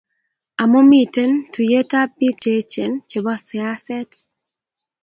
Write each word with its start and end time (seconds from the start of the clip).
amu 0.61 0.79
miten 0.89 1.31
tuiyetab 1.51 2.09
biik 2.17 2.37
cheechen 2.43 2.91
chebo 3.09 3.33
siaset 3.45 4.09